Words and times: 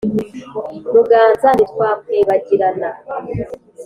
muganza 0.93 1.47
ntitwakwibagirana 1.53 2.89